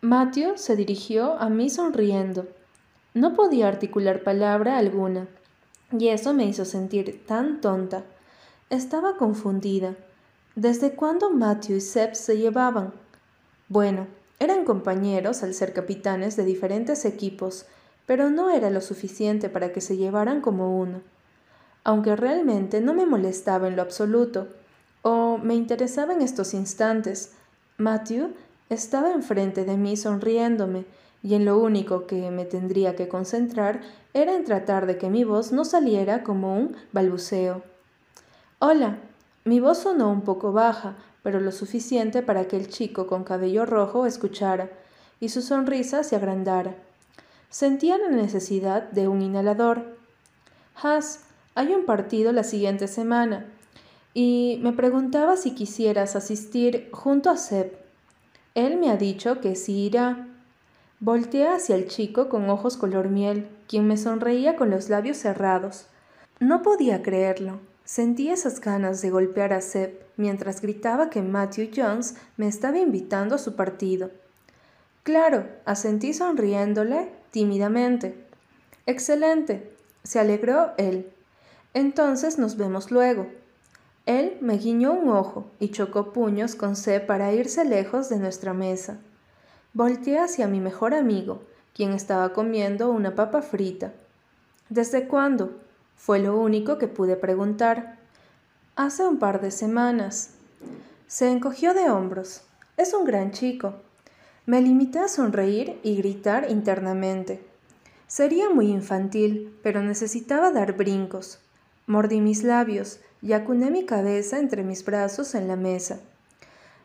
[0.00, 2.46] Matthew se dirigió a mí sonriendo.
[3.12, 5.28] No podía articular palabra alguna,
[5.92, 8.02] y eso me hizo sentir tan tonta.
[8.70, 9.94] Estaba confundida.
[10.56, 12.92] ¿Desde cuándo Matthew y Seb se llevaban?
[13.68, 14.06] Bueno,
[14.38, 17.66] eran compañeros al ser capitanes de diferentes equipos,
[18.06, 21.00] pero no era lo suficiente para que se llevaran como uno.
[21.82, 24.46] Aunque realmente no me molestaba en lo absoluto,
[25.02, 27.32] o me interesaba en estos instantes,
[27.76, 28.32] Matthew
[28.70, 30.86] Estaba enfrente de mí sonriéndome,
[31.22, 33.82] y en lo único que me tendría que concentrar
[34.14, 37.62] era en tratar de que mi voz no saliera como un balbuceo.
[38.58, 38.98] Hola.
[39.44, 43.66] Mi voz sonó un poco baja, pero lo suficiente para que el chico con cabello
[43.66, 44.70] rojo escuchara,
[45.20, 46.74] y su sonrisa se agrandara.
[47.50, 49.98] Sentía la necesidad de un inhalador.
[50.82, 51.24] Has,
[51.54, 53.46] hay un partido la siguiente semana,
[54.14, 57.76] y me preguntaba si quisieras asistir junto a Seb.
[58.54, 60.26] Él me ha dicho que sí irá.
[61.00, 65.86] Volteé hacia el chico con ojos color miel, quien me sonreía con los labios cerrados.
[66.40, 67.60] No podía creerlo.
[67.84, 73.34] Sentí esas ganas de golpear a Seb mientras gritaba que Matthew Jones me estaba invitando
[73.34, 74.10] a su partido.
[75.02, 78.26] Claro, asentí sonriéndole tímidamente.
[78.86, 79.70] Excelente,
[80.02, 81.12] se alegró él.
[81.74, 83.26] Entonces nos vemos luego.
[84.06, 88.54] Él me guiñó un ojo y chocó puños con Seb para irse lejos de nuestra
[88.54, 88.98] mesa.
[89.74, 91.42] Volteé hacia mi mejor amigo,
[91.74, 93.92] quien estaba comiendo una papa frita.
[94.70, 95.63] ¿Desde cuándo?
[95.96, 97.98] Fue lo único que pude preguntar.
[98.76, 100.30] Hace un par de semanas.
[101.06, 102.42] Se encogió de hombros.
[102.76, 103.74] Es un gran chico.
[104.46, 107.42] Me limité a sonreír y gritar internamente.
[108.06, 111.38] Sería muy infantil, pero necesitaba dar brincos.
[111.86, 116.00] Mordí mis labios y acuné mi cabeza entre mis brazos en la mesa.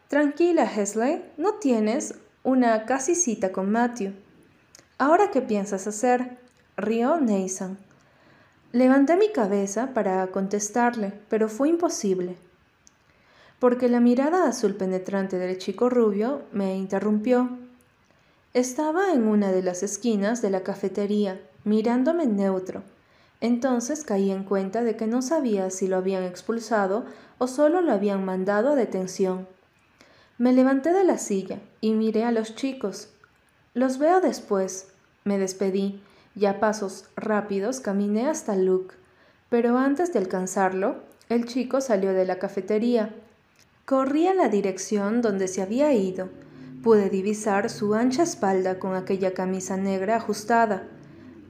[0.08, 4.14] Tranquila, Hesley, no tienes una casi cita con Matthew.
[4.98, 6.38] ¿Ahora qué piensas hacer?
[6.78, 7.78] rió Nathan.
[8.72, 12.38] Levanté mi cabeza para contestarle, pero fue imposible,
[13.58, 17.50] porque la mirada azul penetrante del chico rubio me interrumpió.
[18.54, 22.84] Estaba en una de las esquinas de la cafetería, mirándome neutro.
[23.42, 27.06] Entonces caí en cuenta de que no sabía si lo habían expulsado
[27.40, 29.48] o solo lo habían mandado a detención.
[30.38, 33.10] Me levanté de la silla y miré a los chicos.
[33.74, 34.90] Los veo después.
[35.24, 36.02] Me despedí
[36.36, 38.96] y a pasos rápidos caminé hasta Luke.
[39.50, 40.98] Pero antes de alcanzarlo,
[41.30, 43.14] el chico salió de la cafetería.
[43.86, 46.30] Corrí en la dirección donde se había ido.
[46.84, 50.88] Pude divisar su ancha espalda con aquella camisa negra ajustada.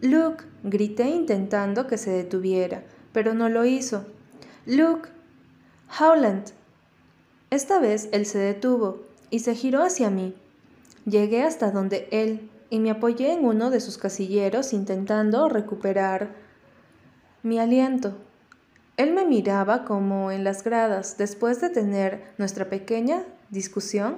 [0.02, 4.06] Luke, grité intentando que se detuviera, pero no lo hizo.
[4.66, 5.10] Luke.
[6.00, 6.52] Howland.
[7.50, 10.36] Esta vez él se detuvo y se giró hacia mí.
[11.06, 16.30] Llegué hasta donde él y me apoyé en uno de sus casilleros intentando recuperar
[17.42, 18.16] mi aliento.
[18.98, 24.18] Él me miraba como en las gradas después de tener nuestra pequeña discusión.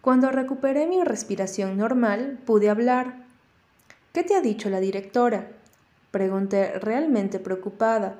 [0.00, 3.24] Cuando recuperé mi respiración normal, pude hablar.
[4.12, 5.52] ¿Qué te ha dicho la directora?
[6.10, 8.16] Pregunté realmente preocupada.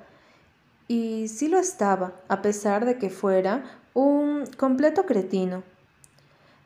[0.86, 3.64] Y sí lo estaba, a pesar de que fuera
[3.94, 5.64] un completo cretino.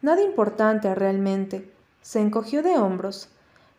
[0.03, 1.72] Nada importante realmente.
[2.03, 3.29] Se encogió de hombros.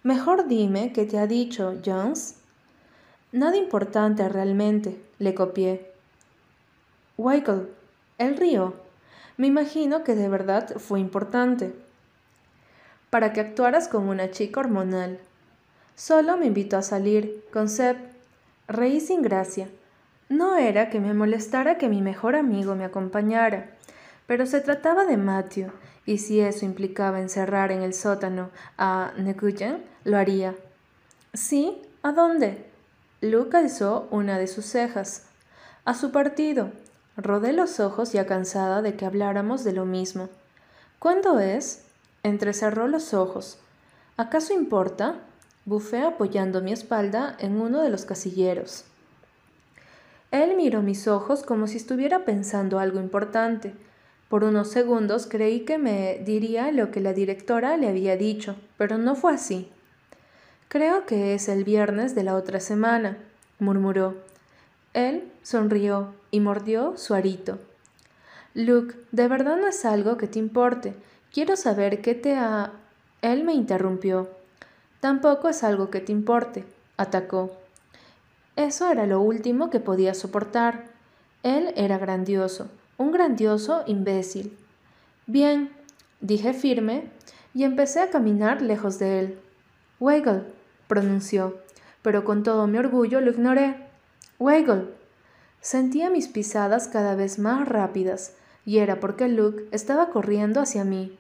[0.02, 2.36] Mejor dime qué te ha dicho, Jones.
[3.32, 5.92] Nada importante realmente, le copié.
[7.18, 7.70] Weichel,
[8.18, 8.74] él rió.
[9.38, 11.74] Me imagino que de verdad fue importante.
[13.10, 15.20] Para que actuaras como una chica hormonal.
[15.96, 17.98] Solo me invitó a salir, con Seb.
[18.68, 19.68] Reí sin gracia.
[20.30, 23.70] No era que me molestara que mi mejor amigo me acompañara,
[24.26, 25.72] pero se trataba de Matthew,
[26.06, 30.56] y si eso implicaba encerrar en el sótano a Nguyen, lo haría.
[31.34, 31.82] ¿Sí?
[32.02, 32.66] ¿A dónde?
[33.22, 35.24] Luke alzó una de sus cejas.
[35.86, 36.72] A su partido.
[37.16, 40.30] Rodé los ojos ya cansada de que habláramos de lo mismo.
[41.00, 41.84] ¿Cuándo es?
[42.24, 43.60] Entrecerró los ojos.
[44.18, 45.16] ¿Acaso importa?
[45.66, 48.84] Bufé apoyando mi espalda en uno de los casilleros.
[50.32, 53.74] Él miró mis ojos como si estuviera pensando algo importante.
[54.34, 58.98] Por unos segundos creí que me diría lo que la directora le había dicho, pero
[58.98, 59.70] no fue así.
[60.70, 63.20] Creo que es el viernes de la otra semana,
[63.60, 64.16] murmuró.
[64.96, 67.60] Él sonrió y mordió su arito.
[68.56, 70.96] Luke, de verdad no es algo que te importe.
[71.32, 72.72] Quiero saber qué te ha...
[73.22, 74.30] Él me interrumpió.
[75.00, 76.64] Tampoco es algo que te importe,
[76.98, 77.52] atacó.
[78.56, 80.86] Eso era lo último que podía soportar.
[81.44, 82.72] Él era grandioso,
[83.04, 84.58] un grandioso imbécil.
[85.28, 85.70] Bien,
[86.22, 87.10] dije firme,
[87.54, 89.40] y empecé a caminar lejos de él.
[90.00, 90.44] Weigel,
[90.88, 91.58] pronunció,
[92.02, 93.76] pero con todo mi orgullo lo ignoré.
[94.40, 94.90] Weigel.
[95.62, 98.34] Sentía mis pisadas cada vez más rápidas,
[98.66, 101.18] y era porque Luke estaba corriendo hacia mí.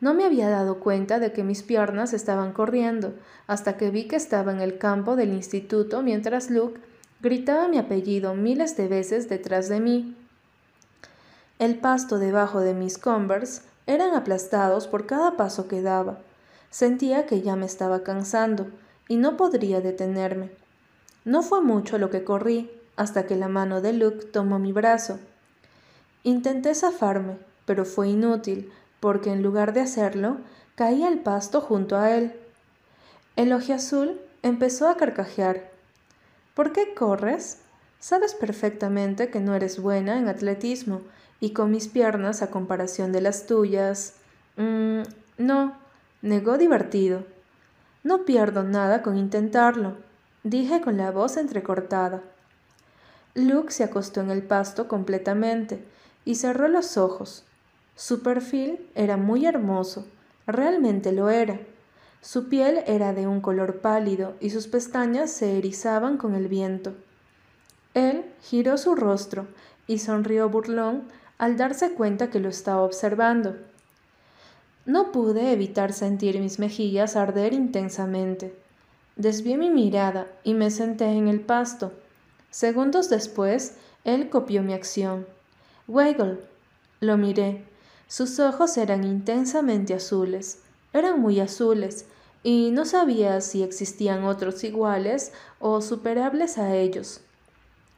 [0.00, 3.14] No me había dado cuenta de que mis piernas estaban corriendo,
[3.46, 6.80] hasta que vi que estaba en el campo del instituto mientras Luke
[7.20, 10.16] gritaba mi apellido miles de veces detrás de mí.
[11.60, 16.16] El pasto debajo de mis Converse eran aplastados por cada paso que daba.
[16.70, 18.68] Sentía que ya me estaba cansando
[19.08, 20.50] y no podría detenerme.
[21.26, 25.18] No fue mucho lo que corrí hasta que la mano de Luke tomó mi brazo.
[26.22, 27.36] Intenté zafarme,
[27.66, 30.38] pero fue inútil, porque en lugar de hacerlo,
[30.76, 32.32] caí al pasto junto a él.
[33.36, 35.70] El azul empezó a carcajear.
[36.54, 37.58] ¿Por qué corres?
[37.98, 41.02] Sabes perfectamente que no eres buena en atletismo
[41.40, 44.14] y con mis piernas a comparación de las tuyas.
[44.56, 45.02] Mm,
[45.38, 45.74] no,
[46.22, 47.24] negó divertido.
[48.04, 49.96] No pierdo nada con intentarlo,
[50.42, 52.22] dije con la voz entrecortada.
[53.34, 55.84] Luke se acostó en el pasto completamente
[56.24, 57.44] y cerró los ojos.
[57.94, 60.06] Su perfil era muy hermoso,
[60.46, 61.60] realmente lo era.
[62.22, 66.94] Su piel era de un color pálido y sus pestañas se erizaban con el viento.
[67.94, 69.46] Él giró su rostro
[69.86, 71.04] y sonrió burlón
[71.40, 73.56] al darse cuenta que lo estaba observando.
[74.84, 78.54] No pude evitar sentir mis mejillas arder intensamente.
[79.16, 81.94] Desvié mi mirada y me senté en el pasto.
[82.50, 85.26] Segundos después, él copió mi acción.
[85.88, 86.40] Weigel.
[87.00, 87.64] Lo miré.
[88.06, 90.58] Sus ojos eran intensamente azules.
[90.92, 92.04] Eran muy azules,
[92.42, 97.22] y no sabía si existían otros iguales o superables a ellos.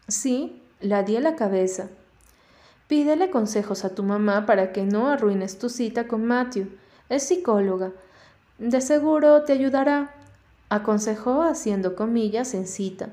[0.07, 1.89] Sí, la di la cabeza.
[2.93, 6.77] Pídele consejos a tu mamá para que no arruines tu cita con Matthew.
[7.09, 7.93] Es psicóloga.
[8.59, 10.15] De seguro te ayudará,
[10.69, 13.09] aconsejó haciendo comillas en cita.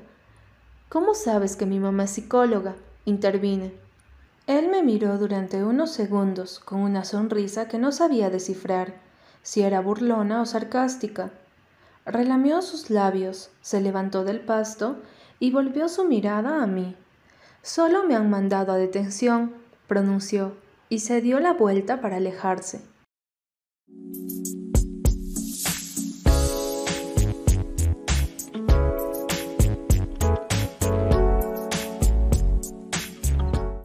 [0.90, 2.74] ¿Cómo sabes que mi mamá es psicóloga?
[3.06, 3.72] intervine.
[4.46, 9.00] Él me miró durante unos segundos con una sonrisa que no sabía descifrar
[9.42, 11.30] si era burlona o sarcástica.
[12.04, 14.98] Relamió sus labios, se levantó del pasto
[15.38, 16.94] y volvió su mirada a mí.
[17.62, 19.54] Solo me han mandado a detención,
[19.90, 20.56] pronunció,
[20.88, 22.80] y se dio la vuelta para alejarse.